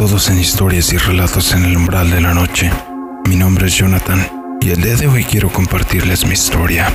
todos 0.00 0.30
en 0.30 0.40
historias 0.40 0.94
y 0.94 0.96
relatos 0.96 1.52
en 1.52 1.66
el 1.66 1.76
umbral 1.76 2.10
de 2.10 2.22
la 2.22 2.32
noche. 2.32 2.70
Mi 3.28 3.36
nombre 3.36 3.66
es 3.66 3.74
Jonathan 3.74 4.26
y 4.62 4.70
el 4.70 4.80
día 4.80 4.96
de 4.96 5.06
hoy 5.06 5.24
quiero 5.24 5.50
compartirles 5.50 6.24
mi 6.24 6.32
historia. 6.32 6.90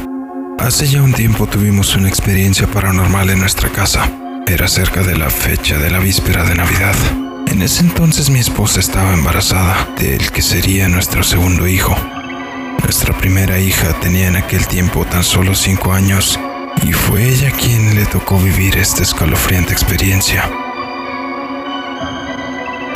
Hace 0.57 0.87
ya 0.87 1.03
un 1.03 1.13
tiempo 1.13 1.45
tuvimos 1.45 1.95
una 1.95 2.09
experiencia 2.09 2.65
paranormal 2.65 3.29
en 3.29 3.41
nuestra 3.41 3.69
casa. 3.69 4.11
Era 4.47 4.67
cerca 4.67 5.03
de 5.03 5.15
la 5.15 5.29
fecha 5.29 5.77
de 5.77 5.91
la 5.91 5.99
víspera 5.99 6.45
de 6.45 6.55
Navidad. 6.55 6.95
En 7.45 7.61
ese 7.61 7.81
entonces 7.81 8.31
mi 8.31 8.39
esposa 8.39 8.79
estaba 8.79 9.13
embarazada 9.13 9.87
del 9.99 10.31
que 10.31 10.41
sería 10.41 10.87
nuestro 10.87 11.21
segundo 11.21 11.67
hijo. 11.67 11.95
Nuestra 12.81 13.15
primera 13.15 13.59
hija 13.59 13.93
tenía 13.99 14.29
en 14.29 14.35
aquel 14.35 14.65
tiempo 14.65 15.05
tan 15.05 15.23
solo 15.23 15.53
cinco 15.53 15.93
años 15.93 16.39
y 16.81 16.91
fue 16.91 17.29
ella 17.29 17.51
quien 17.51 17.93
le 17.93 18.07
tocó 18.07 18.39
vivir 18.39 18.75
esta 18.77 19.03
escalofriante 19.03 19.73
experiencia. 19.73 20.64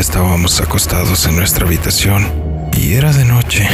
Estábamos 0.00 0.60
acostados 0.62 1.26
en 1.26 1.36
nuestra 1.36 1.66
habitación 1.66 2.26
y 2.72 2.94
era 2.94 3.12
de 3.12 3.26
noche. 3.26 3.68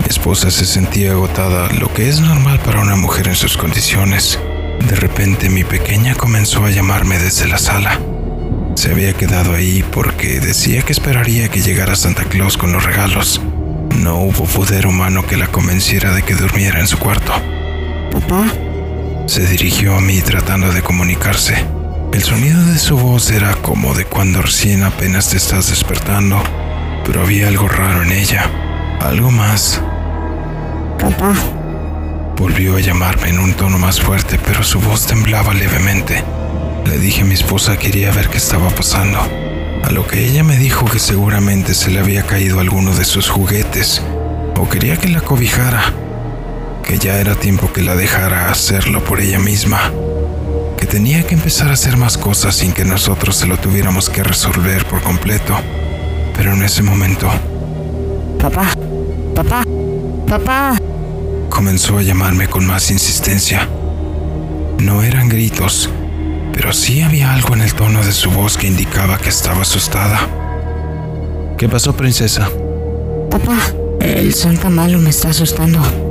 Mi 0.00 0.06
esposa 0.08 0.50
se 0.50 0.66
sentía 0.66 1.12
agotada, 1.12 1.68
lo 1.74 1.92
que 1.94 2.08
es 2.08 2.20
normal 2.20 2.58
para 2.60 2.80
una 2.80 2.96
mujer 2.96 3.28
en 3.28 3.36
sus 3.36 3.56
condiciones. 3.56 4.38
De 4.88 4.96
repente 4.96 5.48
mi 5.48 5.62
pequeña 5.62 6.16
comenzó 6.16 6.64
a 6.64 6.70
llamarme 6.70 7.18
desde 7.18 7.46
la 7.46 7.58
sala. 7.58 8.00
Se 8.74 8.90
había 8.90 9.12
quedado 9.12 9.54
ahí 9.54 9.84
porque 9.92 10.40
decía 10.40 10.82
que 10.82 10.92
esperaría 10.92 11.48
que 11.48 11.60
llegara 11.60 11.94
Santa 11.94 12.24
Claus 12.24 12.56
con 12.56 12.72
los 12.72 12.84
regalos. 12.84 13.40
No 13.96 14.16
hubo 14.16 14.46
poder 14.46 14.86
humano 14.86 15.24
que 15.26 15.36
la 15.36 15.46
convenciera 15.46 16.12
de 16.12 16.22
que 16.22 16.34
durmiera 16.34 16.80
en 16.80 16.88
su 16.88 16.98
cuarto. 16.98 17.32
Papá, 18.10 18.46
Se 19.26 19.46
dirigió 19.46 19.94
a 19.94 20.00
mí 20.00 20.20
tratando 20.20 20.72
de 20.72 20.82
comunicarse. 20.82 21.64
El 22.12 22.24
sonido 22.24 22.64
de 22.64 22.76
su 22.76 22.98
voz 22.98 23.30
era 23.30 23.54
como 23.54 23.94
de 23.94 24.04
cuando 24.04 24.42
recién 24.42 24.82
apenas 24.82 25.30
te 25.30 25.36
estás 25.36 25.70
despertando, 25.70 26.42
pero 27.04 27.22
había 27.22 27.46
algo 27.46 27.68
raro 27.68 28.02
en 28.02 28.10
ella. 28.10 28.50
Algo 29.00 29.30
más. 29.30 29.80
papá, 30.98 31.32
Volvió 32.36 32.76
a 32.76 32.80
llamarme 32.80 33.28
en 33.28 33.38
un 33.38 33.54
tono 33.54 33.78
más 33.78 34.00
fuerte, 34.00 34.40
pero 34.44 34.64
su 34.64 34.80
voz 34.80 35.06
temblaba 35.06 35.54
levemente. 35.54 36.24
Le 36.84 36.98
dije 36.98 37.22
a 37.22 37.24
mi 37.24 37.34
esposa 37.34 37.76
que 37.78 37.86
quería 37.90 38.10
ver 38.10 38.28
qué 38.28 38.38
estaba 38.38 38.70
pasando, 38.70 39.20
a 39.84 39.90
lo 39.92 40.04
que 40.06 40.24
ella 40.24 40.42
me 40.42 40.56
dijo 40.56 40.86
que 40.86 40.98
seguramente 40.98 41.74
se 41.74 41.90
le 41.90 42.00
había 42.00 42.24
caído 42.24 42.58
alguno 42.58 42.92
de 42.92 43.04
sus 43.04 43.28
juguetes, 43.28 44.02
o 44.56 44.68
quería 44.68 44.96
que 44.96 45.08
la 45.08 45.20
cobijara, 45.20 45.92
que 46.82 46.98
ya 46.98 47.20
era 47.20 47.36
tiempo 47.36 47.72
que 47.72 47.82
la 47.82 47.94
dejara 47.94 48.50
hacerlo 48.50 49.04
por 49.04 49.20
ella 49.20 49.38
misma, 49.38 49.92
tenía 50.90 51.22
que 51.22 51.34
empezar 51.34 51.68
a 51.68 51.74
hacer 51.74 51.96
más 51.96 52.18
cosas 52.18 52.56
sin 52.56 52.72
que 52.72 52.84
nosotros 52.84 53.36
se 53.36 53.46
lo 53.46 53.56
tuviéramos 53.56 54.10
que 54.10 54.24
resolver 54.24 54.84
por 54.86 55.00
completo. 55.02 55.56
Pero 56.36 56.52
en 56.52 56.62
ese 56.62 56.82
momento 56.82 57.30
papá, 58.40 58.72
papá, 59.34 59.64
papá. 60.26 60.78
comenzó 61.48 61.98
a 61.98 62.02
llamarme 62.02 62.48
con 62.48 62.66
más 62.66 62.90
insistencia. 62.90 63.68
No 64.78 65.02
eran 65.02 65.28
gritos, 65.28 65.90
pero 66.52 66.72
sí 66.72 67.02
había 67.02 67.32
algo 67.32 67.54
en 67.54 67.60
el 67.60 67.74
tono 67.74 68.02
de 68.02 68.12
su 68.12 68.30
voz 68.30 68.56
que 68.56 68.66
indicaba 68.66 69.18
que 69.18 69.28
estaba 69.28 69.62
asustada. 69.62 70.18
¿Qué 71.56 71.68
pasó, 71.68 71.94
princesa? 71.94 72.50
Papá, 73.30 73.58
el 74.00 74.34
Santa 74.34 74.70
Malo 74.70 74.98
me 74.98 75.10
está 75.10 75.28
asustando. 75.28 76.09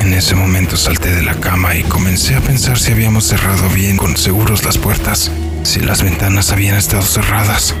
En 0.00 0.14
ese 0.14 0.34
momento 0.34 0.76
salté 0.76 1.14
de 1.14 1.22
la 1.22 1.34
cama 1.34 1.76
y 1.76 1.82
comencé 1.84 2.34
a 2.34 2.40
pensar 2.40 2.78
si 2.78 2.90
habíamos 2.90 3.24
cerrado 3.24 3.68
bien 3.68 3.98
con 3.98 4.16
seguros 4.16 4.64
las 4.64 4.78
puertas, 4.78 5.30
si 5.62 5.80
las 5.80 6.02
ventanas 6.02 6.52
habían 6.52 6.76
estado 6.76 7.02
cerradas. 7.02 7.74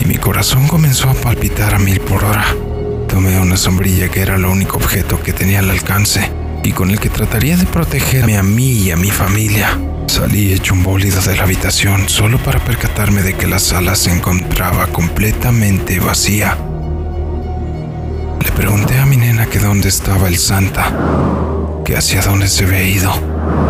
Y 0.00 0.04
mi 0.04 0.16
corazón 0.16 0.66
comenzó 0.66 1.08
a 1.08 1.14
palpitar 1.14 1.74
a 1.74 1.78
mil 1.78 2.00
por 2.00 2.24
hora. 2.24 2.44
Tomé 3.08 3.38
una 3.38 3.56
sombrilla 3.56 4.08
que 4.08 4.20
era 4.20 4.34
el 4.34 4.44
único 4.44 4.78
objeto 4.78 5.22
que 5.22 5.32
tenía 5.32 5.60
al 5.60 5.70
alcance 5.70 6.30
y 6.64 6.72
con 6.72 6.90
el 6.90 6.98
que 6.98 7.08
trataría 7.08 7.56
de 7.56 7.66
protegerme 7.66 8.36
a 8.36 8.42
mí 8.42 8.72
y 8.72 8.90
a 8.90 8.96
mi 8.96 9.10
familia. 9.10 9.78
Salí 10.08 10.52
hecho 10.52 10.74
un 10.74 10.82
bólido 10.82 11.20
de 11.22 11.36
la 11.36 11.44
habitación 11.44 12.08
solo 12.08 12.38
para 12.38 12.64
percatarme 12.64 13.22
de 13.22 13.34
que 13.34 13.46
la 13.46 13.60
sala 13.60 13.94
se 13.94 14.10
encontraba 14.10 14.88
completamente 14.88 16.00
vacía. 16.00 16.58
Pregunté 18.56 18.98
a 18.98 19.04
mi 19.04 19.18
nena 19.18 19.44
que 19.44 19.58
dónde 19.58 19.90
estaba 19.90 20.28
el 20.28 20.38
Santa, 20.38 20.90
que 21.84 21.94
hacia 21.94 22.22
dónde 22.22 22.48
se 22.48 22.64
había 22.64 22.82
ido. 22.82 23.12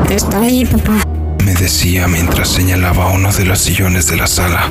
Está 0.08 0.42
ahí, 0.42 0.64
papá. 0.64 1.02
Me 1.44 1.54
decía 1.54 2.06
mientras 2.06 2.48
señalaba 2.48 3.08
uno 3.08 3.32
de 3.32 3.44
los 3.47 3.58
sillones 3.58 4.06
de 4.06 4.16
la 4.16 4.28
sala, 4.28 4.70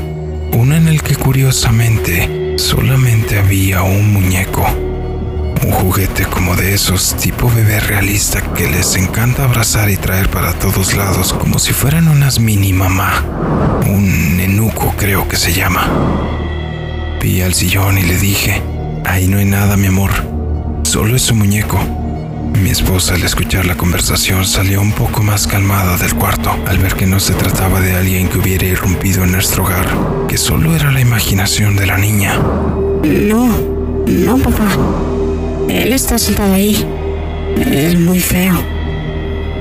uno 0.53 0.73
en 0.75 0.87
el 0.87 1.03
que 1.03 1.17
curiosamente 1.17 2.55
solamente 2.57 3.39
había 3.39 3.83
un 3.83 4.13
muñeco, 4.13 4.65
un 5.65 5.71
juguete 5.71 6.25
como 6.27 6.55
de 6.55 6.73
esos 6.73 7.17
tipo 7.17 7.51
bebé 7.53 7.81
realista 7.81 8.41
que 8.53 8.69
les 8.69 8.95
encanta 8.95 9.43
abrazar 9.43 9.89
y 9.89 9.97
traer 9.97 10.29
para 10.29 10.53
todos 10.53 10.95
lados 10.95 11.33
como 11.33 11.59
si 11.59 11.73
fueran 11.73 12.07
unas 12.07 12.39
mini 12.39 12.71
mamá, 12.71 13.21
un 13.85 14.37
nenuco 14.37 14.95
creo 14.97 15.27
que 15.27 15.35
se 15.35 15.51
llama. 15.51 15.89
Vi 17.21 17.41
al 17.41 17.53
sillón 17.53 17.97
y 17.97 18.03
le 18.03 18.17
dije, 18.17 18.61
ahí 19.05 19.27
no 19.27 19.37
hay 19.37 19.45
nada 19.45 19.77
mi 19.77 19.87
amor, 19.87 20.11
solo 20.83 21.15
es 21.15 21.29
un 21.31 21.39
muñeco. 21.39 21.79
Mi 22.61 22.69
esposa 22.69 23.15
al 23.15 23.23
escuchar 23.23 23.65
la 23.65 23.75
conversación 23.75 24.45
salió 24.45 24.81
un 24.81 24.93
poco 24.93 25.21
más 25.21 25.45
calmada 25.45 25.97
del 25.97 26.15
cuarto 26.15 26.55
al 26.67 26.77
ver 26.77 26.95
que 26.95 27.05
no 27.05 27.19
se 27.19 27.33
trataba 27.33 27.81
de 27.81 27.95
alguien 27.95 28.29
que 28.29 28.37
hubiera 28.37 28.65
irrumpido 28.65 29.23
en 29.23 29.33
nuestro 29.33 29.63
hogar, 29.63 29.87
que 30.27 30.37
solo 30.37 30.75
era 30.75 30.91
la 30.91 31.01
imaginación 31.01 31.75
de 31.75 31.85
la 31.85 31.97
niña. 31.97 32.37
No, 32.37 33.49
no, 34.07 34.37
papá. 34.37 34.69
Él 35.69 35.93
está 35.93 36.17
sentado 36.17 36.53
ahí. 36.53 36.85
Es 37.57 37.99
muy 37.99 38.19
feo. 38.19 38.55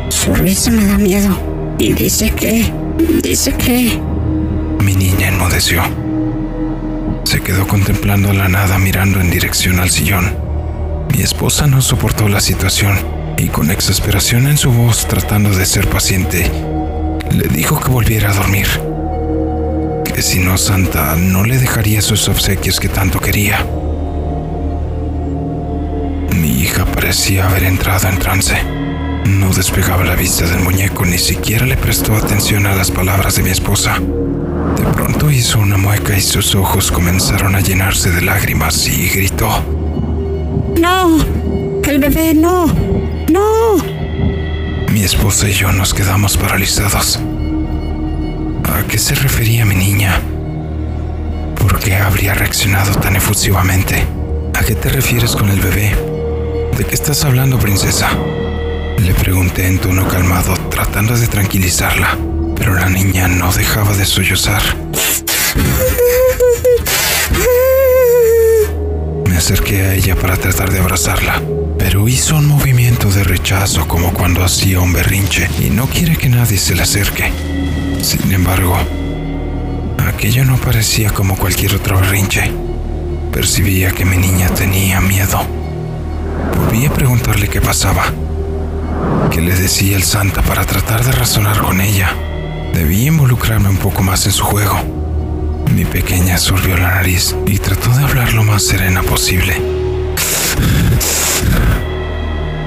Su 0.08 0.34
risa 0.34 0.70
me 0.70 0.86
da 0.86 0.96
miedo. 0.98 1.36
Y 1.78 1.92
dice 1.92 2.30
que... 2.30 2.72
Dice 3.22 3.52
que... 3.52 4.00
Mi 4.80 4.94
niña 4.94 5.28
enmudeció. 5.28 5.82
Quedó 7.44 7.66
contemplando 7.66 8.32
la 8.32 8.48
nada 8.48 8.78
mirando 8.78 9.20
en 9.20 9.30
dirección 9.30 9.78
al 9.78 9.90
sillón. 9.90 10.34
Mi 11.14 11.22
esposa 11.22 11.66
no 11.66 11.82
soportó 11.82 12.26
la 12.26 12.40
situación 12.40 12.98
y 13.36 13.48
con 13.48 13.70
exasperación 13.70 14.46
en 14.46 14.56
su 14.56 14.72
voz 14.72 15.06
tratando 15.06 15.50
de 15.50 15.66
ser 15.66 15.88
paciente, 15.88 16.50
le 17.30 17.48
dijo 17.48 17.78
que 17.80 17.90
volviera 17.90 18.30
a 18.30 18.34
dormir. 18.34 18.66
Que 20.04 20.22
si 20.22 20.40
no 20.40 20.56
Santa 20.56 21.16
no 21.16 21.44
le 21.44 21.58
dejaría 21.58 22.00
sus 22.00 22.28
obsequios 22.28 22.80
que 22.80 22.88
tanto 22.88 23.20
quería. 23.20 23.66
Mi 26.40 26.62
hija 26.62 26.86
parecía 26.86 27.46
haber 27.46 27.64
entrado 27.64 28.08
en 28.08 28.18
trance. 28.18 28.56
No 29.26 29.52
despegaba 29.52 30.02
la 30.04 30.14
vista 30.14 30.46
del 30.46 30.60
muñeco, 30.60 31.04
ni 31.04 31.18
siquiera 31.18 31.66
le 31.66 31.76
prestó 31.76 32.16
atención 32.16 32.66
a 32.66 32.74
las 32.74 32.90
palabras 32.90 33.36
de 33.36 33.42
mi 33.42 33.50
esposa. 33.50 34.00
De 34.84 34.92
pronto 34.92 35.30
hizo 35.30 35.60
una 35.60 35.78
mueca 35.78 36.14
y 36.14 36.20
sus 36.20 36.54
ojos 36.54 36.92
comenzaron 36.92 37.54
a 37.54 37.60
llenarse 37.60 38.10
de 38.10 38.20
lágrimas 38.20 38.86
y 38.86 39.08
gritó. 39.08 39.48
No, 40.78 41.16
el 41.84 41.98
bebé 41.98 42.34
no, 42.34 42.66
no. 43.32 43.76
Mi 44.92 45.02
esposa 45.02 45.48
y 45.48 45.52
yo 45.52 45.72
nos 45.72 45.94
quedamos 45.94 46.36
paralizados. 46.36 47.18
¿A 48.64 48.86
qué 48.86 48.98
se 48.98 49.14
refería 49.14 49.64
mi 49.64 49.74
niña? 49.74 50.20
¿Por 51.58 51.78
qué 51.78 51.96
habría 51.96 52.34
reaccionado 52.34 52.94
tan 53.00 53.16
efusivamente? 53.16 54.04
¿A 54.52 54.62
qué 54.64 54.74
te 54.74 54.90
refieres 54.90 55.34
con 55.34 55.48
el 55.48 55.60
bebé? 55.60 55.96
¿De 56.76 56.84
qué 56.84 56.94
estás 56.94 57.24
hablando, 57.24 57.58
princesa? 57.58 58.10
Le 58.98 59.14
pregunté 59.14 59.66
en 59.66 59.78
tono 59.78 60.06
calmado, 60.06 60.54
tratando 60.68 61.16
de 61.16 61.26
tranquilizarla, 61.26 62.18
pero 62.56 62.74
la 62.74 62.88
niña 62.88 63.28
no 63.28 63.52
dejaba 63.52 63.94
de 63.94 64.04
sollozar. 64.04 64.62
Me 69.28 69.36
acerqué 69.36 69.82
a 69.82 69.94
ella 69.94 70.16
para 70.16 70.36
tratar 70.36 70.70
de 70.70 70.78
abrazarla, 70.78 71.42
pero 71.78 72.08
hizo 72.08 72.36
un 72.36 72.46
movimiento 72.46 73.10
de 73.10 73.24
rechazo 73.24 73.86
como 73.88 74.12
cuando 74.12 74.44
hacía 74.44 74.80
un 74.80 74.92
berrinche 74.92 75.48
y 75.60 75.70
no 75.70 75.86
quiere 75.86 76.16
que 76.16 76.28
nadie 76.28 76.58
se 76.58 76.74
le 76.74 76.82
acerque. 76.82 77.32
Sin 78.02 78.32
embargo, 78.32 78.76
Aquello 80.24 80.44
no 80.44 80.56
parecía 80.56 81.10
como 81.10 81.36
cualquier 81.36 81.74
otro 81.74 81.98
berrinche. 81.98 82.50
Percibía 83.32 83.90
que 83.90 84.04
mi 84.04 84.16
niña 84.16 84.48
tenía 84.48 85.00
miedo. 85.00 85.38
Volví 86.56 86.86
a 86.86 86.92
preguntarle 86.92 87.48
qué 87.48 87.60
pasaba. 87.60 88.04
¿Qué 89.30 89.40
le 89.40 89.54
decía 89.54 89.96
el 89.96 90.02
Santa 90.02 90.40
para 90.40 90.64
tratar 90.64 91.04
de 91.04 91.12
razonar 91.12 91.58
con 91.58 91.80
ella? 91.80 92.14
Debí 92.74 93.06
involucrarme 93.06 93.68
un 93.68 93.76
poco 93.76 94.02
más 94.02 94.26
en 94.26 94.32
su 94.32 94.42
juego. 94.42 94.76
Mi 95.72 95.84
pequeña 95.84 96.38
surbió 96.38 96.76
la 96.76 96.96
nariz 96.96 97.34
y 97.46 97.58
trató 97.58 97.88
de 97.90 98.02
hablar 98.02 98.32
lo 98.32 98.42
más 98.42 98.64
serena 98.64 99.02
posible. 99.02 99.54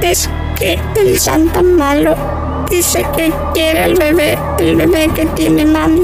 Es 0.02 0.30
que 0.58 0.80
el 0.96 1.20
Santa 1.20 1.62
malo 1.62 2.16
dice 2.70 3.06
que 3.18 3.34
quiere 3.54 3.84
el 3.84 3.96
bebé, 3.96 4.38
el 4.60 4.78
bebé 4.78 5.10
que 5.14 5.26
tiene 5.26 5.66
mami. 5.66 6.04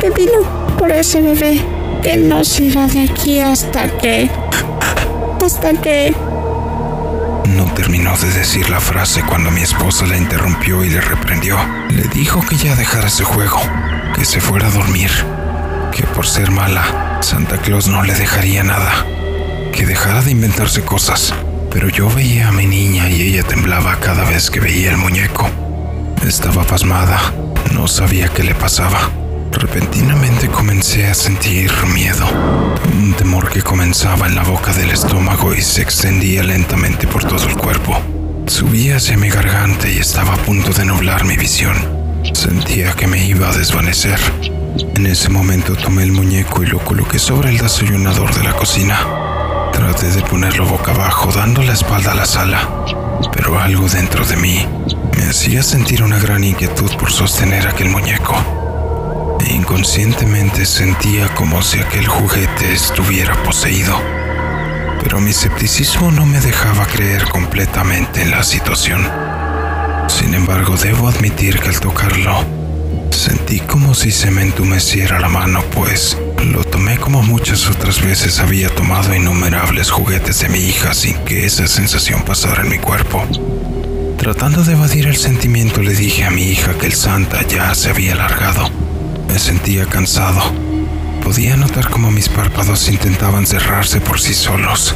Que 0.00 0.08
vino 0.10 0.40
por 0.78 0.90
ese 0.90 1.20
bebé, 1.20 1.60
que 2.02 2.16
no 2.16 2.42
se 2.44 2.64
irá 2.64 2.86
de 2.86 3.02
aquí 3.02 3.40
hasta 3.40 3.88
que... 3.98 4.30
hasta 5.44 5.74
que... 5.74 6.14
No 7.48 7.66
terminó 7.74 8.16
de 8.16 8.32
decir 8.32 8.70
la 8.70 8.80
frase 8.80 9.22
cuando 9.22 9.50
mi 9.50 9.62
esposa 9.62 10.06
la 10.06 10.16
interrumpió 10.16 10.82
y 10.84 10.90
le 10.90 11.00
reprendió. 11.00 11.56
Le 11.90 12.04
dijo 12.04 12.40
que 12.46 12.56
ya 12.56 12.74
dejara 12.74 13.08
ese 13.08 13.24
juego, 13.24 13.60
que 14.14 14.24
se 14.24 14.40
fuera 14.40 14.68
a 14.68 14.70
dormir, 14.70 15.10
que 15.92 16.04
por 16.04 16.26
ser 16.26 16.50
mala, 16.50 17.18
Santa 17.20 17.58
Claus 17.58 17.86
no 17.86 18.02
le 18.02 18.14
dejaría 18.14 18.64
nada, 18.64 19.06
que 19.72 19.86
dejara 19.86 20.22
de 20.22 20.30
inventarse 20.30 20.82
cosas. 20.82 21.34
Pero 21.70 21.88
yo 21.88 22.08
veía 22.08 22.48
a 22.48 22.52
mi 22.52 22.66
niña 22.66 23.08
y 23.08 23.22
ella 23.22 23.42
temblaba 23.42 23.98
cada 24.00 24.24
vez 24.24 24.50
que 24.50 24.60
veía 24.60 24.90
el 24.90 24.96
muñeco. 24.96 25.50
Estaba 26.26 26.64
pasmada, 26.64 27.20
no 27.72 27.88
sabía 27.88 28.28
qué 28.28 28.42
le 28.44 28.54
pasaba. 28.54 29.10
Repentinamente 29.54 30.48
comencé 30.48 31.06
a 31.06 31.14
sentir 31.14 31.70
miedo, 31.92 32.26
un 32.92 33.14
temor 33.14 33.48
que 33.50 33.62
comenzaba 33.62 34.26
en 34.26 34.34
la 34.34 34.42
boca 34.42 34.72
del 34.72 34.90
estómago 34.90 35.54
y 35.54 35.62
se 35.62 35.80
extendía 35.80 36.42
lentamente 36.42 37.06
por 37.06 37.24
todo 37.24 37.46
el 37.46 37.56
cuerpo. 37.56 37.96
Subía 38.46 38.96
hacia 38.96 39.16
mi 39.16 39.28
garganta 39.28 39.88
y 39.88 39.98
estaba 39.98 40.34
a 40.34 40.38
punto 40.38 40.72
de 40.72 40.84
nublar 40.84 41.24
mi 41.24 41.36
visión. 41.36 41.76
Sentía 42.32 42.92
que 42.94 43.06
me 43.06 43.24
iba 43.24 43.48
a 43.48 43.56
desvanecer. 43.56 44.18
En 44.96 45.06
ese 45.06 45.28
momento 45.28 45.76
tomé 45.76 46.02
el 46.02 46.12
muñeco 46.12 46.62
y 46.62 46.66
lo 46.66 46.80
coloqué 46.80 47.18
sobre 47.18 47.50
el 47.50 47.58
desayunador 47.58 48.34
de 48.34 48.42
la 48.42 48.54
cocina. 48.54 48.98
Traté 49.72 50.10
de 50.10 50.22
ponerlo 50.22 50.66
boca 50.66 50.92
abajo, 50.92 51.30
dando 51.32 51.62
la 51.62 51.74
espalda 51.74 52.12
a 52.12 52.16
la 52.16 52.26
sala, 52.26 52.68
pero 53.32 53.58
algo 53.58 53.88
dentro 53.88 54.24
de 54.24 54.36
mí 54.36 54.66
me 55.16 55.24
hacía 55.24 55.62
sentir 55.62 56.02
una 56.02 56.18
gran 56.18 56.42
inquietud 56.42 56.90
por 56.96 57.12
sostener 57.12 57.68
aquel 57.68 57.88
muñeco. 57.88 58.53
Inconscientemente 59.50 60.64
sentía 60.64 61.28
como 61.34 61.62
si 61.62 61.78
aquel 61.78 62.06
juguete 62.06 62.72
estuviera 62.72 63.34
poseído. 63.42 64.00
Pero 65.02 65.20
mi 65.20 65.30
escepticismo 65.30 66.10
no 66.10 66.24
me 66.24 66.40
dejaba 66.40 66.86
creer 66.86 67.24
completamente 67.28 68.22
en 68.22 68.30
la 68.30 68.42
situación. 68.42 69.06
Sin 70.08 70.34
embargo, 70.34 70.76
debo 70.76 71.08
admitir 71.08 71.58
que 71.60 71.68
al 71.68 71.80
tocarlo, 71.80 72.44
sentí 73.10 73.60
como 73.60 73.94
si 73.94 74.10
se 74.10 74.30
me 74.30 74.42
entumeciera 74.42 75.18
la 75.20 75.28
mano, 75.28 75.62
pues 75.74 76.16
lo 76.44 76.64
tomé 76.64 76.98
como 76.98 77.22
muchas 77.22 77.68
otras 77.68 78.02
veces 78.02 78.38
había 78.40 78.68
tomado 78.68 79.14
innumerables 79.14 79.90
juguetes 79.90 80.40
de 80.40 80.48
mi 80.48 80.58
hija 80.58 80.94
sin 80.94 81.16
que 81.24 81.46
esa 81.46 81.66
sensación 81.66 82.22
pasara 82.22 82.62
en 82.62 82.70
mi 82.70 82.78
cuerpo. 82.78 83.26
Tratando 84.18 84.62
de 84.64 84.72
evadir 84.72 85.06
el 85.06 85.16
sentimiento 85.16 85.82
le 85.82 85.94
dije 85.94 86.24
a 86.24 86.30
mi 86.30 86.44
hija 86.44 86.74
que 86.74 86.86
el 86.86 86.94
Santa 86.94 87.46
ya 87.46 87.74
se 87.74 87.90
había 87.90 88.12
alargado. 88.12 88.70
Me 89.28 89.38
sentía 89.38 89.86
cansado. 89.86 90.40
Podía 91.22 91.56
notar 91.56 91.88
como 91.88 92.10
mis 92.10 92.28
párpados 92.28 92.88
intentaban 92.88 93.46
cerrarse 93.46 94.00
por 94.00 94.20
sí 94.20 94.34
solos. 94.34 94.94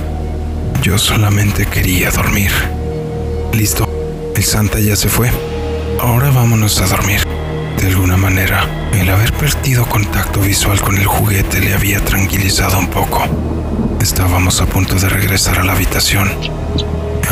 Yo 0.82 0.98
solamente 0.98 1.66
quería 1.66 2.10
dormir. 2.10 2.50
Listo, 3.52 3.88
el 4.36 4.44
Santa 4.44 4.78
ya 4.78 4.94
se 4.94 5.08
fue. 5.08 5.30
Ahora 6.00 6.30
vámonos 6.30 6.80
a 6.80 6.86
dormir. 6.86 7.22
De 7.80 7.86
alguna 7.88 8.16
manera, 8.16 8.66
el 8.92 9.08
haber 9.08 9.32
perdido 9.32 9.86
contacto 9.86 10.40
visual 10.40 10.80
con 10.80 10.96
el 10.96 11.06
juguete 11.06 11.60
le 11.60 11.74
había 11.74 12.04
tranquilizado 12.04 12.78
un 12.78 12.88
poco. 12.88 13.24
Estábamos 14.00 14.60
a 14.60 14.66
punto 14.66 14.96
de 14.96 15.08
regresar 15.08 15.58
a 15.58 15.64
la 15.64 15.72
habitación. 15.72 16.30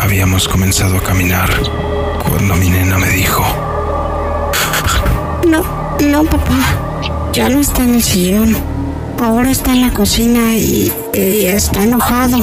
Habíamos 0.00 0.48
comenzado 0.48 0.96
a 0.98 1.02
caminar 1.02 1.50
cuando 2.28 2.56
mi 2.56 2.70
nena 2.70 2.98
me 2.98 3.08
dijo, 3.10 3.44
No, 5.46 5.62
no, 6.00 6.24
papá. 6.24 6.85
Ya 7.32 7.48
no 7.48 7.60
está 7.60 7.84
en 7.84 7.94
el 7.94 8.02
sillón. 8.02 8.56
Ahora 9.20 9.50
está 9.50 9.72
en 9.72 9.82
la 9.82 9.92
cocina 9.92 10.54
y, 10.54 10.92
y 11.14 11.46
está 11.46 11.82
enojado. 11.82 12.38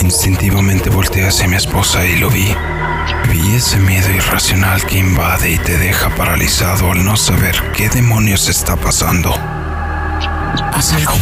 Instintivamente 0.00 0.90
volteé 0.90 1.26
hacia 1.26 1.48
mi 1.48 1.56
esposa 1.56 2.04
y 2.04 2.18
lo 2.18 2.30
vi. 2.30 2.54
Vi 3.30 3.54
ese 3.54 3.78
miedo 3.78 4.10
irracional 4.10 4.84
que 4.84 4.98
invade 4.98 5.52
y 5.52 5.58
te 5.58 5.78
deja 5.78 6.14
paralizado 6.14 6.90
al 6.90 7.04
no 7.04 7.16
saber 7.16 7.54
qué 7.76 7.88
demonios 7.88 8.48
está 8.48 8.76
pasando. 8.76 9.34
Haz 10.72 10.92
algo. 10.92 11.14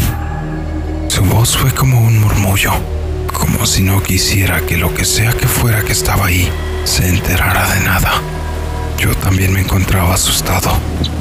Su 1.09 1.23
voz 1.25 1.57
fue 1.57 1.73
como 1.73 2.01
un 2.01 2.19
murmullo, 2.21 2.73
como 3.33 3.67
si 3.67 3.83
no 3.83 4.03
quisiera 4.03 4.61
que 4.63 4.77
lo 4.77 4.95
que 4.95 5.05
sea 5.05 5.33
que 5.33 5.47
fuera 5.47 5.83
que 5.83 5.93
estaba 5.93 6.27
ahí 6.27 6.51
se 6.85 7.09
enterara 7.09 7.75
de 7.75 7.81
nada. 7.81 8.13
Yo 9.01 9.15
también 9.17 9.55
me 9.55 9.61
encontraba 9.61 10.13
asustado. 10.13 10.71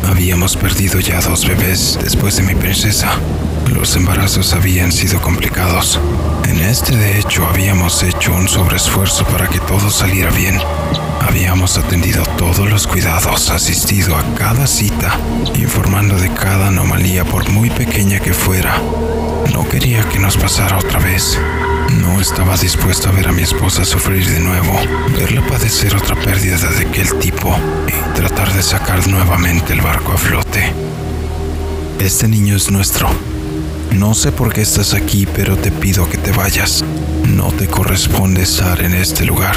Habíamos 0.06 0.58
perdido 0.58 1.00
ya 1.00 1.22
dos 1.22 1.48
bebés 1.48 1.98
después 2.04 2.36
de 2.36 2.44
mi 2.44 2.54
princesa. 2.54 3.14
Los 3.74 3.96
embarazos 3.96 4.52
habían 4.52 4.92
sido 4.92 5.22
complicados. 5.22 5.98
En 6.50 6.60
este, 6.60 6.98
de 6.98 7.18
hecho, 7.18 7.48
habíamos 7.48 8.04
hecho 8.04 8.34
un 8.34 8.50
sobreesfuerzo 8.50 9.24
para 9.28 9.48
que 9.48 9.62
todo 9.62 9.90
saliera 9.90 10.30
bien. 10.32 10.60
Habíamos 11.22 11.78
atendido 11.78 12.24
todos 12.38 12.70
los 12.70 12.86
cuidados, 12.86 13.50
asistido 13.50 14.18
a 14.18 14.26
cada 14.36 14.68
cita, 14.68 15.18
informando 15.56 16.18
de 16.18 16.34
cada 16.34 16.68
anomalía 16.68 17.24
por 17.24 17.50
muy 17.50 17.70
pequeña 17.70 18.20
que 18.20 18.34
fuera. 18.34 18.76
No 19.54 19.70
quería 19.70 20.04
que 20.10 20.20
nos 20.20 20.36
pasara 20.36 20.80
otra 20.80 21.00
vez. 21.00 21.40
No 21.98 22.22
estaba 22.22 22.56
dispuesto 22.58 23.10
a 23.10 23.12
ver 23.12 23.28
a 23.28 23.32
mi 23.32 23.42
esposa 23.42 23.84
sufrir 23.84 24.28
de 24.28 24.40
nuevo, 24.40 24.80
verla 25.18 25.46
padecer 25.48 25.96
otra 25.96 26.16
pérdida 26.16 26.58
de 26.58 26.88
aquel 26.88 27.18
tipo 27.20 27.56
y 27.88 28.16
tratar 28.16 28.54
de 28.54 28.62
sacar 28.62 29.08
nuevamente 29.08 29.74
el 29.74 29.82
barco 29.82 30.14
a 30.14 30.18
flote. 30.18 30.72
Este 32.00 32.28
niño 32.28 32.56
es 32.56 32.70
nuestro. 32.70 33.10
No 33.92 34.14
sé 34.14 34.32
por 34.32 34.54
qué 34.54 34.62
estás 34.62 34.94
aquí, 34.94 35.26
pero 35.26 35.58
te 35.58 35.72
pido 35.72 36.10
que 36.10 36.18
te 36.18 36.32
vayas. 36.32 36.84
No 37.28 37.52
te 37.52 37.68
corresponde 37.68 38.44
estar 38.44 38.82
en 38.82 38.94
este 38.94 39.26
lugar 39.26 39.56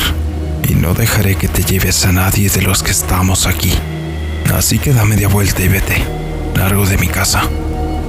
y 0.69 0.75
no 0.75 0.95
dejaré 0.95 1.37
que 1.37 1.49
te 1.49 1.63
lleves 1.63 2.05
a 2.05 2.13
nadie 2.13 2.49
de 2.49 2.63
los 2.63 2.83
que 2.83 2.91
estamos 2.91 3.47
aquí. 3.47 3.73
Así 4.55 4.79
que 4.79 4.93
da 4.93 5.05
media 5.05 5.29
vuelta 5.29 5.63
y 5.63 5.69
vete, 5.69 5.97
largo 6.57 6.87
de 6.87 6.99
mi 6.99 7.09
casa. 7.09 7.43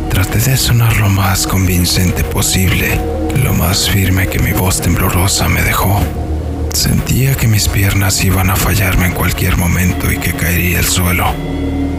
Traté 0.09 0.39
de 0.39 0.57
sonar 0.57 0.97
lo 0.97 1.09
más 1.09 1.47
convincente 1.47 2.23
posible, 2.23 2.99
lo 3.41 3.53
más 3.53 3.89
firme 3.89 4.27
que 4.27 4.39
mi 4.39 4.51
voz 4.51 4.81
temblorosa 4.81 5.47
me 5.47 5.61
dejó. 5.61 5.99
Sentía 6.73 7.35
que 7.35 7.47
mis 7.47 7.67
piernas 7.67 8.23
iban 8.23 8.49
a 8.49 8.55
fallarme 8.55 9.05
en 9.05 9.13
cualquier 9.13 9.57
momento 9.57 10.11
y 10.11 10.17
que 10.17 10.33
caería 10.33 10.79
al 10.79 10.85
suelo. 10.85 11.33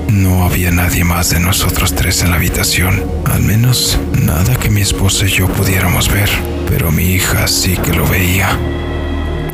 No 0.08 0.44
había 0.44 0.70
nadie 0.70 1.04
más 1.04 1.30
de 1.30 1.40
nosotros 1.40 1.94
tres 1.94 2.22
en 2.22 2.30
la 2.30 2.36
habitación, 2.36 3.02
al 3.24 3.42
menos 3.42 3.98
nada 4.20 4.56
que 4.56 4.70
mi 4.70 4.80
esposa 4.80 5.26
y 5.26 5.30
yo 5.30 5.48
pudiéramos 5.48 6.10
ver, 6.10 6.30
pero 6.68 6.90
mi 6.90 7.04
hija 7.04 7.48
sí 7.48 7.76
que 7.76 7.92
lo 7.92 8.06
veía. 8.06 8.58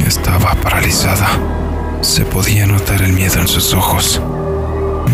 Estaba 0.06 0.54
paralizada. 0.56 1.28
Se 2.02 2.24
podía 2.24 2.66
notar 2.66 3.02
el 3.02 3.12
miedo 3.12 3.40
en 3.40 3.48
sus 3.48 3.74
ojos. 3.74 4.20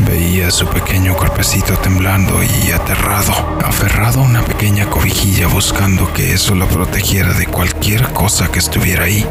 Veía 0.07 0.51
su 0.51 0.67
pequeño 0.69 1.17
cuerpecito 1.17 1.77
temblando 1.79 2.41
y 2.43 2.71
aterrado, 2.71 3.33
aferrado 3.65 4.21
a 4.21 4.25
una 4.25 4.45
pequeña 4.45 4.89
cobijilla 4.89 5.49
buscando 5.49 6.13
que 6.13 6.33
eso 6.33 6.55
lo 6.55 6.69
protegiera 6.69 7.33
de 7.33 7.47
cualquier 7.47 8.13
cosa 8.13 8.49
que 8.49 8.61
estuviera 8.61 9.05
ahí. 9.05 9.27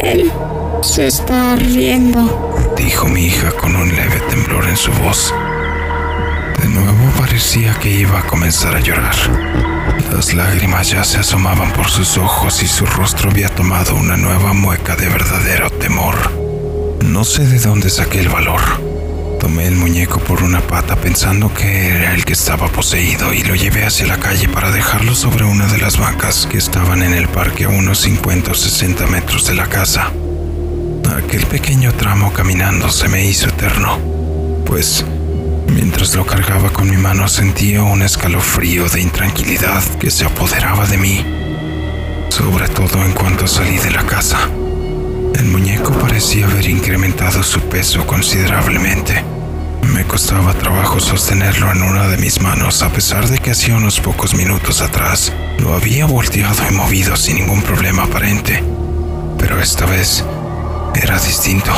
Él 0.00 0.32
se 0.82 1.06
está 1.06 1.54
riendo, 1.56 2.74
dijo 2.76 3.06
mi 3.06 3.26
hija 3.26 3.52
con 3.52 3.76
un 3.76 3.88
leve 3.88 4.20
temblor 4.28 4.68
en 4.68 4.76
su 4.76 4.90
voz. 4.92 5.32
De 6.60 6.68
nuevo 6.68 7.12
parecía 7.16 7.74
que 7.74 7.90
iba 7.90 8.18
a 8.18 8.26
comenzar 8.26 8.74
a 8.74 8.80
llorar. 8.80 9.14
Las 10.12 10.34
lágrimas 10.34 10.90
ya 10.90 11.04
se 11.04 11.18
asomaban 11.18 11.72
por 11.72 11.88
sus 11.88 12.18
ojos 12.18 12.62
y 12.62 12.66
su 12.66 12.84
rostro 12.86 13.30
había 13.30 13.48
tomado 13.48 13.94
una 13.94 14.16
nueva 14.16 14.52
mueca 14.52 14.96
de 14.96 15.08
verdadero 15.08 15.70
temor. 15.70 16.16
No 17.04 17.24
sé 17.24 17.46
de 17.46 17.60
dónde 17.60 17.88
saqué 17.88 18.20
el 18.20 18.28
valor. 18.28 18.87
Tomé 19.38 19.66
el 19.66 19.76
muñeco 19.76 20.20
por 20.20 20.42
una 20.42 20.60
pata 20.60 20.96
pensando 20.96 21.52
que 21.52 21.88
era 21.88 22.14
el 22.14 22.24
que 22.24 22.32
estaba 22.32 22.68
poseído 22.68 23.32
y 23.32 23.42
lo 23.42 23.54
llevé 23.54 23.84
hacia 23.84 24.06
la 24.06 24.18
calle 24.18 24.48
para 24.48 24.70
dejarlo 24.70 25.14
sobre 25.14 25.44
una 25.44 25.66
de 25.66 25.78
las 25.78 25.98
bancas 25.98 26.46
que 26.50 26.58
estaban 26.58 27.02
en 27.02 27.14
el 27.14 27.28
parque 27.28 27.64
a 27.64 27.68
unos 27.68 27.98
50 28.00 28.50
o 28.50 28.54
60 28.54 29.06
metros 29.06 29.46
de 29.46 29.54
la 29.54 29.68
casa. 29.68 30.12
Aquel 31.16 31.46
pequeño 31.46 31.92
tramo 31.94 32.32
caminando 32.32 32.90
se 32.90 33.08
me 33.08 33.24
hizo 33.24 33.48
eterno, 33.48 33.98
pues 34.66 35.04
Mientras 35.68 36.14
lo 36.14 36.24
cargaba 36.24 36.70
con 36.70 36.90
mi 36.90 36.96
mano 36.96 37.28
sentía 37.28 37.82
un 37.82 38.02
escalofrío 38.02 38.88
de 38.88 39.00
intranquilidad 39.00 39.82
que 39.98 40.10
se 40.10 40.24
apoderaba 40.24 40.86
de 40.86 40.96
mí, 40.96 41.24
sobre 42.30 42.68
todo 42.68 43.04
en 43.04 43.12
cuanto 43.12 43.46
salí 43.46 43.76
de 43.78 43.90
la 43.90 44.04
casa. 44.04 44.48
El 45.38 45.44
muñeco 45.44 45.92
parecía 45.92 46.46
haber 46.46 46.68
incrementado 46.68 47.44
su 47.44 47.60
peso 47.60 48.04
considerablemente. 48.08 49.24
Me 49.94 50.04
costaba 50.04 50.52
trabajo 50.52 50.98
sostenerlo 50.98 51.70
en 51.70 51.82
una 51.82 52.08
de 52.08 52.16
mis 52.16 52.40
manos 52.40 52.82
a 52.82 52.88
pesar 52.90 53.28
de 53.28 53.38
que 53.38 53.52
hacía 53.52 53.76
unos 53.76 54.00
pocos 54.00 54.34
minutos 54.34 54.80
atrás 54.80 55.32
lo 55.60 55.74
había 55.74 56.06
volteado 56.06 56.56
y 56.68 56.74
movido 56.74 57.14
sin 57.14 57.36
ningún 57.36 57.62
problema 57.62 58.02
aparente. 58.02 58.64
Pero 59.38 59.60
esta 59.60 59.86
vez 59.86 60.24
era 60.96 61.16
distinto. 61.20 61.70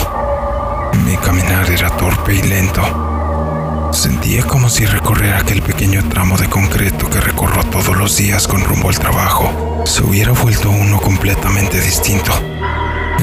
Mi 1.05 1.19
caminar 1.19 1.71
era 1.71 1.91
torpe 1.91 2.37
y 2.37 2.43
lento. 2.43 3.91
Sentía 3.93 4.43
como 4.45 4.71
si 4.71 4.87
recorrer 4.87 5.35
aquel 5.35 5.61
pequeño 5.61 6.03
tramo 6.09 6.39
de 6.39 6.49
concreto 6.49 7.11
que 7.11 7.21
recorro 7.21 7.63
todos 7.65 7.95
los 7.95 8.17
días 8.17 8.49
con 8.49 8.65
rumbo 8.65 8.89
al 8.89 8.99
trabajo 8.99 9.83
se 9.85 10.03
hubiera 10.03 10.33
vuelto 10.33 10.71
uno 10.71 10.99
completamente 10.99 11.79
distinto. 11.79 12.33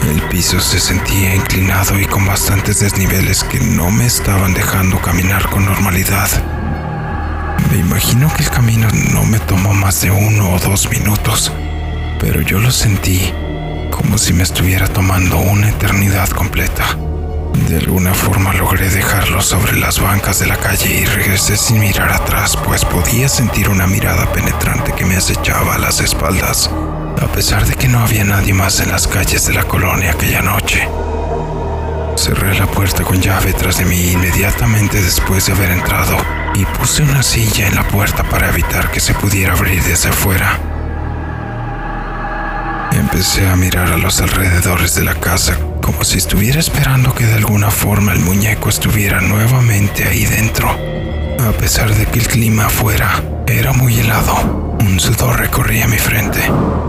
El 0.06 0.22
piso 0.30 0.60
se 0.60 0.80
sentía 0.80 1.36
inclinado 1.36 2.00
y 2.00 2.06
con 2.06 2.26
bastantes 2.26 2.80
desniveles 2.80 3.44
que 3.44 3.60
no 3.60 3.90
me 3.90 4.06
estaban 4.06 4.54
dejando 4.54 5.02
caminar 5.02 5.50
con 5.50 5.66
normalidad. 5.66 6.30
Me 7.72 7.78
imagino 7.78 8.32
que 8.34 8.44
el 8.44 8.50
camino 8.50 8.88
no 9.12 9.24
me 9.26 9.40
tomó 9.40 9.74
más 9.74 10.02
de 10.02 10.12
uno 10.12 10.54
o 10.54 10.60
dos 10.60 10.90
minutos, 10.90 11.52
pero 12.20 12.42
yo 12.42 12.60
lo 12.60 12.72
sentí 12.72 13.34
como 13.92 14.18
si 14.18 14.34
me 14.34 14.44
estuviera 14.44 14.88
tomando 14.88 15.38
una 15.38 15.70
eternidad 15.70 16.30
completa. 16.30 16.98
De 17.68 17.78
alguna 17.78 18.14
forma 18.14 18.54
logré 18.54 18.90
dejarlo 18.90 19.42
sobre 19.42 19.76
las 19.78 20.00
bancas 20.00 20.40
de 20.40 20.46
la 20.46 20.56
calle 20.56 21.02
y 21.02 21.06
regresé 21.06 21.58
sin 21.58 21.80
mirar 21.80 22.12
atrás, 22.12 22.56
pues 22.56 22.86
podía 22.86 23.28
sentir 23.28 23.68
una 23.68 23.88
mirada 23.88 24.32
penetrante 24.32 24.94
que 24.94 25.06
me 25.06 25.18
acechaba 25.18 25.76
a 25.76 25.78
las 25.78 26.00
espaldas, 26.00 26.70
a 27.22 27.28
pesar 27.32 27.66
de 27.66 27.76
que 27.76 27.88
no 27.88 28.00
había 28.00 28.24
nadie 28.24 28.54
más 28.54 28.80
en 28.80 28.92
las 28.92 29.08
calles 29.08 29.48
de 29.48 29.54
la 29.54 29.64
colonia 29.64 30.12
aquella 30.12 30.42
noche. 30.42 30.88
Cerré 32.16 32.58
la 32.58 32.68
puerta 32.68 33.04
con 33.04 33.22
llave 33.22 33.54
tras 33.54 33.78
de 33.78 33.86
mí 33.86 34.12
inmediatamente 34.12 35.02
después 35.02 35.46
de 35.46 35.54
haber 35.54 35.72
entrado 35.72 36.18
y 36.56 36.66
puse 36.66 37.04
una 37.04 37.24
silla 37.24 37.68
en 37.68 37.76
la 37.76 37.88
puerta 37.88 38.24
para 38.24 38.50
evitar 38.50 38.92
que 38.92 39.00
se 39.00 39.14
pudiera 39.14 39.54
abrir 39.54 39.82
desde 39.84 40.10
afuera. 40.10 40.60
Empecé 42.92 43.48
a 43.48 43.56
mirar 43.56 43.92
a 43.92 43.98
los 43.98 44.20
alrededores 44.22 44.96
de 44.96 45.04
la 45.04 45.16
casa 45.16 45.58
como 45.82 46.04
si 46.04 46.18
estuviera 46.18 46.60
esperando 46.60 47.14
que 47.14 47.26
de 47.26 47.36
alguna 47.36 47.72
forma 47.72 48.12
el 48.12 48.20
muñeco 48.20 48.70
estuviera 48.70 49.22
nuevamente 49.22 50.08
ahí 50.08 50.26
dentro. 50.26 50.70
A 50.70 51.52
pesar 51.52 51.94
de 51.94 52.06
que 52.08 52.20
el 52.20 52.28
clima 52.28 52.66
afuera 52.66 53.24
era 53.46 53.72
muy 53.74 54.00
helado, 54.00 54.67
un 54.80 55.00
sudor 55.00 55.40
recorría 55.40 55.88
mi 55.88 55.98
frente 55.98 56.40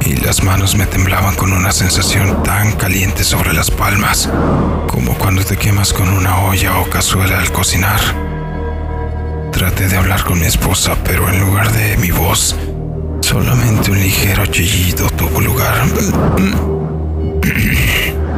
y 0.04 0.16
las 0.16 0.42
manos 0.42 0.76
me 0.76 0.86
temblaban 0.86 1.34
con 1.34 1.52
una 1.52 1.72
sensación 1.72 2.42
tan 2.42 2.72
caliente 2.72 3.24
sobre 3.24 3.52
las 3.52 3.70
palmas, 3.70 4.28
como 4.86 5.14
cuando 5.14 5.44
te 5.44 5.56
quemas 5.56 5.92
con 5.92 6.08
una 6.08 6.44
olla 6.44 6.78
o 6.78 6.88
cazuela 6.88 7.38
al 7.38 7.52
cocinar. 7.52 8.00
Traté 9.52 9.88
de 9.88 9.96
hablar 9.96 10.24
con 10.24 10.38
mi 10.38 10.46
esposa, 10.46 10.96
pero 11.04 11.28
en 11.28 11.40
lugar 11.40 11.72
de 11.72 11.96
mi 11.98 12.10
voz, 12.10 12.56
solamente 13.20 13.90
un 13.90 13.98
ligero 13.98 14.46
chillido 14.46 15.08
tuvo 15.10 15.40
lugar. 15.40 15.82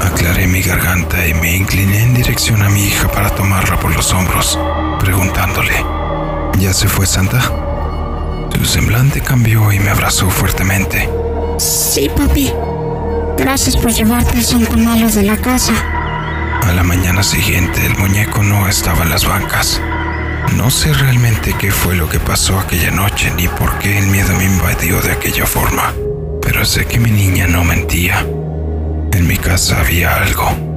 Aclaré 0.00 0.46
mi 0.46 0.62
garganta 0.62 1.26
y 1.26 1.34
me 1.34 1.56
incliné 1.56 2.02
en 2.02 2.14
dirección 2.14 2.62
a 2.62 2.70
mi 2.70 2.84
hija 2.84 3.10
para 3.10 3.30
tomarla 3.30 3.78
por 3.78 3.94
los 3.94 4.12
hombros, 4.12 4.58
preguntándole, 4.98 5.84
¿ya 6.58 6.72
se 6.72 6.88
fue 6.88 7.06
Santa? 7.06 7.69
Su 8.60 8.66
semblante 8.66 9.22
cambió 9.22 9.72
y 9.72 9.78
me 9.78 9.88
abrazó 9.88 10.28
fuertemente. 10.28 11.08
Sí, 11.56 12.10
papi. 12.14 12.52
Gracias 13.38 13.74
por 13.74 13.90
llevarte 13.90 14.36
el 14.36 14.44
santo 14.44 14.76
malo 14.76 15.08
de 15.08 15.22
la 15.22 15.38
casa. 15.38 15.72
A 16.62 16.70
la 16.74 16.82
mañana 16.82 17.22
siguiente 17.22 17.86
el 17.86 17.96
muñeco 17.96 18.42
no 18.42 18.68
estaba 18.68 19.04
en 19.04 19.08
las 19.08 19.26
bancas. 19.26 19.80
No 20.56 20.70
sé 20.70 20.92
realmente 20.92 21.54
qué 21.58 21.70
fue 21.70 21.94
lo 21.96 22.10
que 22.10 22.20
pasó 22.20 22.58
aquella 22.58 22.90
noche 22.90 23.32
ni 23.34 23.48
por 23.48 23.78
qué 23.78 23.96
el 23.96 24.08
miedo 24.08 24.36
me 24.36 24.44
invadió 24.44 25.00
de 25.00 25.12
aquella 25.12 25.46
forma, 25.46 25.94
pero 26.42 26.66
sé 26.66 26.84
que 26.84 27.00
mi 27.00 27.10
niña 27.10 27.46
no 27.46 27.64
mentía. 27.64 28.26
En 29.12 29.26
mi 29.26 29.38
casa 29.38 29.80
había 29.80 30.16
algo. 30.16 30.69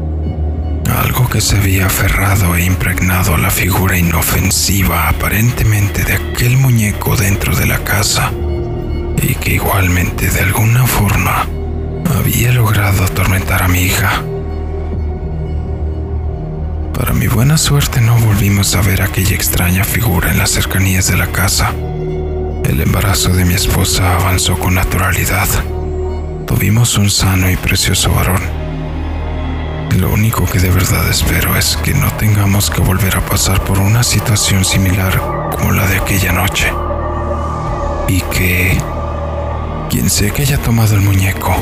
Algo 0.98 1.28
que 1.28 1.42
se 1.42 1.58
había 1.58 1.88
aferrado 1.88 2.56
e 2.56 2.64
impregnado 2.64 3.34
a 3.34 3.38
la 3.38 3.50
figura 3.50 3.98
inofensiva 3.98 5.10
aparentemente 5.10 6.04
de 6.04 6.14
aquel 6.14 6.58
muñeco 6.58 7.16
dentro 7.16 7.56
de 7.56 7.66
la 7.66 7.80
casa 7.84 8.32
y 9.22 9.36
que 9.36 9.56
igualmente 9.56 10.30
de 10.30 10.42
alguna 10.42 10.86
forma 10.86 11.48
había 12.18 12.52
logrado 12.52 13.04
atormentar 13.04 13.64
a 13.64 13.68
mi 13.68 13.82
hija. 13.82 14.22
Para 16.94 17.14
mi 17.14 17.28
buena 17.28 17.58
suerte 17.58 18.00
no 18.00 18.16
volvimos 18.18 18.76
a 18.76 18.82
ver 18.82 19.02
aquella 19.02 19.36
extraña 19.36 19.84
figura 19.84 20.32
en 20.32 20.38
las 20.38 20.52
cercanías 20.52 21.08
de 21.08 21.18
la 21.18 21.28
casa. 21.28 21.74
El 22.64 22.80
embarazo 22.80 23.34
de 23.34 23.46
mi 23.46 23.56
esposa 23.56 24.16
avanzó 24.16 24.60
con 24.60 24.76
naturalidad. 24.76 25.48
Tuvimos 26.46 26.98
un 26.98 27.10
sano 27.10 27.50
y 27.50 27.58
precioso 27.58 28.14
varón. 28.14 28.63
Lo 29.98 30.10
único 30.12 30.46
que 30.46 30.60
de 30.60 30.72
verdad 30.72 31.08
espero 31.10 31.56
es 31.56 31.78
que 31.78 31.94
no 31.94 32.12
tengamos 32.14 32.72
que 32.72 32.82
volver 32.82 33.16
a 33.16 33.26
pasar 33.26 33.64
por 33.64 33.80
una 33.80 34.04
situación 34.04 34.66
similar 34.66 35.50
como 35.52 35.72
la 35.72 35.86
de 35.88 35.98
aquella 35.98 36.32
noche. 36.32 36.72
Y 38.08 38.22
que 38.22 38.78
quien 39.90 40.10
sea 40.10 40.32
que 40.32 40.42
haya 40.42 40.58
tomado 40.58 40.96
el 40.96 41.02
muñeco 41.02 41.56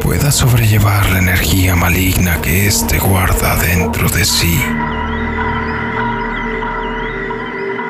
pueda 0.00 0.30
sobrellevar 0.30 1.08
la 1.10 1.18
energía 1.18 1.74
maligna 1.74 2.40
que 2.42 2.66
éste 2.66 2.98
guarda 2.98 3.56
dentro 3.56 4.08
de 4.10 4.24
sí. 4.24 4.62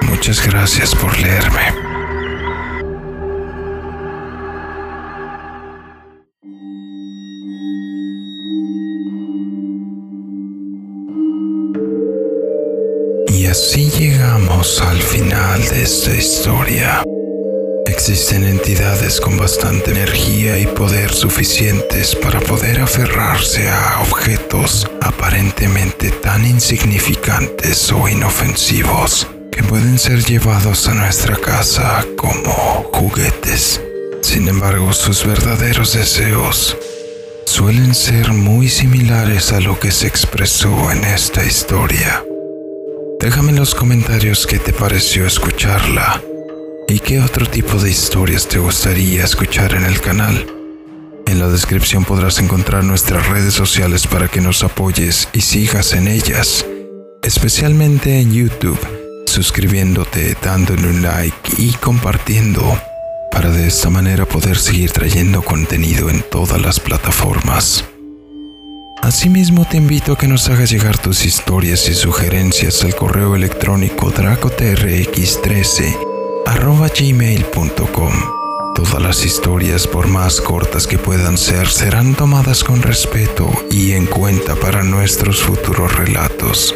Muchas 0.02 0.46
gracias 0.46 0.94
por 0.94 1.18
leerme. 1.18 1.87
Al 14.58 15.00
final 15.00 15.62
de 15.68 15.82
esta 15.84 16.12
historia. 16.12 17.04
Existen 17.86 18.44
entidades 18.44 19.20
con 19.20 19.36
bastante 19.36 19.92
energía 19.92 20.58
y 20.58 20.66
poder 20.66 21.12
suficientes 21.12 22.16
para 22.16 22.40
poder 22.40 22.80
aferrarse 22.80 23.68
a 23.68 24.00
objetos 24.00 24.90
aparentemente 25.00 26.10
tan 26.10 26.44
insignificantes 26.44 27.92
o 27.92 28.08
inofensivos 28.08 29.28
que 29.52 29.62
pueden 29.62 29.96
ser 29.96 30.24
llevados 30.24 30.88
a 30.88 30.94
nuestra 30.94 31.36
casa 31.36 32.04
como 32.16 32.50
juguetes. 32.92 33.80
Sin 34.22 34.48
embargo, 34.48 34.92
sus 34.92 35.24
verdaderos 35.24 35.92
deseos 35.92 36.76
suelen 37.46 37.94
ser 37.94 38.32
muy 38.32 38.68
similares 38.68 39.52
a 39.52 39.60
lo 39.60 39.78
que 39.78 39.92
se 39.92 40.08
expresó 40.08 40.90
en 40.90 41.04
esta 41.04 41.44
historia. 41.44 42.24
Déjame 43.20 43.50
en 43.50 43.56
los 43.56 43.74
comentarios 43.74 44.46
qué 44.46 44.60
te 44.60 44.72
pareció 44.72 45.26
escucharla 45.26 46.22
y 46.86 47.00
qué 47.00 47.20
otro 47.20 47.46
tipo 47.46 47.76
de 47.78 47.90
historias 47.90 48.46
te 48.46 48.58
gustaría 48.58 49.24
escuchar 49.24 49.74
en 49.74 49.84
el 49.84 50.00
canal. 50.00 50.46
En 51.26 51.40
la 51.40 51.48
descripción 51.48 52.04
podrás 52.04 52.38
encontrar 52.38 52.84
nuestras 52.84 53.28
redes 53.28 53.54
sociales 53.54 54.06
para 54.06 54.28
que 54.28 54.40
nos 54.40 54.62
apoyes 54.62 55.28
y 55.32 55.40
sigas 55.40 55.94
en 55.94 56.06
ellas, 56.06 56.64
especialmente 57.22 58.20
en 58.20 58.32
YouTube, 58.32 58.78
suscribiéndote, 59.26 60.36
dándole 60.40 60.86
un 60.86 61.02
like 61.02 61.50
y 61.58 61.72
compartiendo, 61.72 62.80
para 63.32 63.50
de 63.50 63.66
esta 63.66 63.90
manera 63.90 64.26
poder 64.26 64.56
seguir 64.56 64.92
trayendo 64.92 65.42
contenido 65.42 66.08
en 66.08 66.22
todas 66.22 66.62
las 66.62 66.78
plataformas. 66.78 67.84
Asimismo 69.02 69.64
te 69.64 69.76
invito 69.76 70.12
a 70.12 70.18
que 70.18 70.26
nos 70.26 70.48
hagas 70.48 70.70
llegar 70.70 70.98
tus 70.98 71.24
historias 71.24 71.88
y 71.88 71.94
sugerencias 71.94 72.82
al 72.82 72.96
correo 72.96 73.36
electrónico 73.36 74.12
dracotrx13 74.12 75.96
arroba 76.46 76.88
gmail.com. 76.88 78.12
Todas 78.74 79.02
las 79.02 79.24
historias, 79.24 79.86
por 79.86 80.08
más 80.08 80.40
cortas 80.40 80.86
que 80.86 80.98
puedan 80.98 81.38
ser, 81.38 81.68
serán 81.68 82.14
tomadas 82.14 82.64
con 82.64 82.82
respeto 82.82 83.50
y 83.70 83.92
en 83.92 84.06
cuenta 84.06 84.56
para 84.56 84.82
nuestros 84.82 85.42
futuros 85.42 85.96
relatos. 85.96 86.74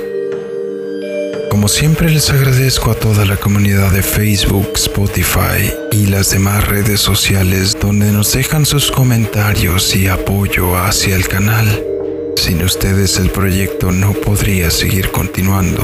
Como 1.50 1.68
siempre 1.68 2.10
les 2.10 2.30
agradezco 2.30 2.90
a 2.90 2.94
toda 2.94 3.24
la 3.24 3.36
comunidad 3.36 3.92
de 3.92 4.02
Facebook, 4.02 4.70
Spotify 4.74 5.72
y 5.90 6.06
las 6.06 6.30
demás 6.30 6.66
redes 6.66 7.00
sociales 7.00 7.76
donde 7.80 8.10
nos 8.10 8.32
dejan 8.32 8.64
sus 8.64 8.90
comentarios 8.90 9.94
y 9.94 10.08
apoyo 10.08 10.76
hacia 10.76 11.14
el 11.14 11.28
canal. 11.28 11.91
Sin 12.36 12.62
ustedes 12.62 13.18
el 13.18 13.30
proyecto 13.30 13.92
no 13.92 14.12
podría 14.12 14.70
seguir 14.70 15.10
continuando. 15.10 15.82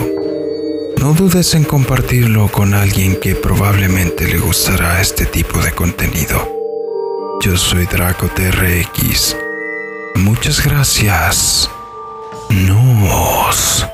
no 1.00 1.12
dudes 1.14 1.54
en 1.54 1.64
compartirlo 1.64 2.48
con 2.48 2.74
alguien 2.74 3.18
que 3.20 3.34
probablemente 3.34 4.26
le 4.26 4.38
gustará 4.38 5.00
este 5.00 5.26
tipo 5.26 5.58
de 5.60 5.72
contenido. 5.72 6.48
Yo 7.40 7.56
soy 7.56 7.86
Draco 7.86 8.28
TRX. 8.28 9.36
Muchas 10.16 10.64
gracias. 10.64 11.70
Nos. 12.50 13.86